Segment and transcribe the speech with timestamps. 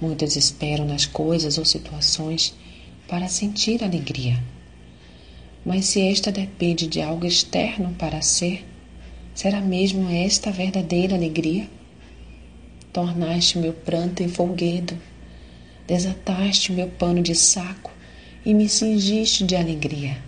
[0.00, 2.54] Muitos esperam nas coisas ou situações
[3.08, 4.40] para sentir alegria.
[5.66, 8.64] Mas se esta depende de algo externo para ser,
[9.34, 11.68] será mesmo esta a verdadeira alegria?
[12.92, 14.96] Tornaste meu pranto em folguedo,
[15.86, 17.90] desataste meu pano de saco
[18.46, 20.22] e me cingiste de alegria.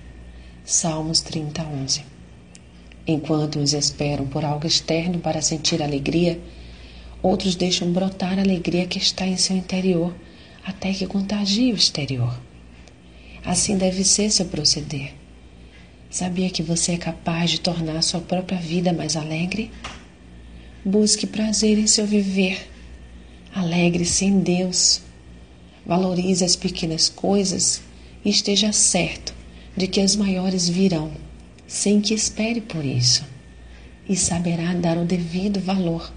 [0.64, 2.04] Salmos 30, 11.
[3.06, 6.40] Enquanto uns esperam por algo externo para sentir alegria,
[7.22, 10.14] outros deixam brotar a alegria que está em seu interior
[10.64, 12.38] até que contagie o exterior.
[13.44, 15.14] Assim deve ser seu proceder.
[16.10, 19.70] Sabia que você é capaz de tornar sua própria vida mais alegre?
[20.84, 22.68] Busque prazer em seu viver.
[23.54, 25.02] Alegre-se Deus.
[25.86, 27.82] Valorize as pequenas coisas
[28.24, 29.34] e esteja certo
[29.76, 31.12] de que as maiores virão,
[31.66, 33.24] sem que espere por isso,
[34.08, 36.12] e saberá dar o devido valor.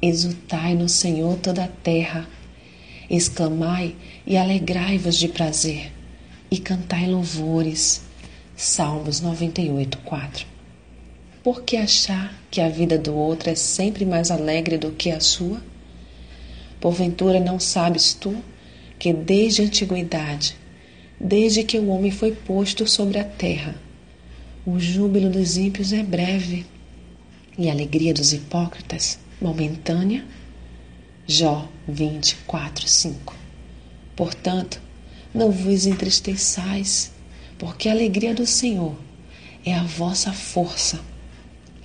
[0.00, 2.28] Exultai no Senhor toda a terra,
[3.10, 5.90] exclamai e alegrai-vos de prazer,
[6.48, 8.02] e cantai louvores
[8.54, 10.46] Salmos 98, 4.
[11.42, 15.18] Por que achar que a vida do outro é sempre mais alegre do que a
[15.18, 15.60] sua?
[16.80, 18.36] Porventura não sabes tu
[19.00, 20.54] que desde a antiguidade,
[21.20, 23.74] desde que o homem foi posto sobre a terra,
[24.64, 26.64] o júbilo dos ímpios é breve
[27.58, 30.24] e a alegria dos hipócritas momentânea?
[31.26, 33.36] Jó 24, 5.
[34.16, 34.80] Portanto,
[35.32, 37.12] não vos entristeçais
[37.58, 38.96] porque a alegria do Senhor
[39.64, 41.00] é a vossa força.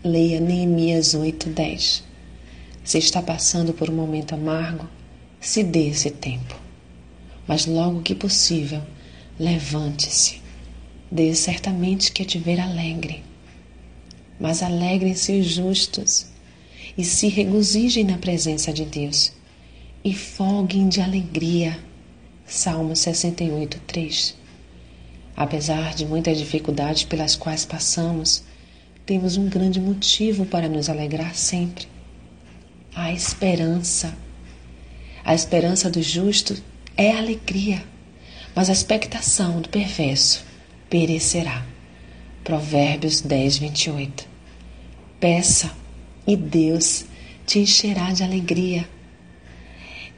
[0.03, 2.03] Leia Neemias 8:10.
[2.83, 4.87] Se está passando por um momento amargo,
[5.39, 6.59] se dê esse tempo.
[7.47, 8.81] Mas logo que possível,
[9.39, 10.41] levante-se.
[11.11, 13.23] Deus certamente quer te ver alegre.
[14.39, 16.32] Mas alegrem-se os justos
[16.97, 19.33] e se regozijem na presença de Deus
[20.03, 21.79] e folguem de alegria.
[22.45, 24.35] Salmo 68, 3.
[25.35, 28.43] Apesar de muitas dificuldades pelas quais passamos,
[29.05, 31.87] temos um grande motivo para nos alegrar sempre:
[32.93, 34.15] a esperança.
[35.25, 36.61] A esperança do justo
[36.97, 37.83] é alegria,
[38.53, 40.43] mas a expectação do perverso
[40.89, 41.65] perecerá.
[42.43, 44.27] Provérbios 10, 28.
[45.17, 45.82] Peça
[46.25, 47.05] e Deus
[47.45, 48.87] te encherá de alegria.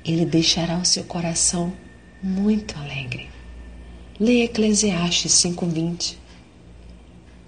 [0.03, 1.73] Ele deixará o seu coração
[2.21, 3.29] muito alegre.
[4.19, 6.15] Leia Eclesiastes 5.20.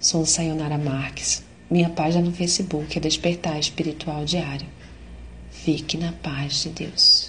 [0.00, 1.42] Sou Sayonara Marques.
[1.70, 4.66] Minha página no Facebook é Despertar Espiritual Diário.
[5.50, 7.27] Fique na paz de Deus.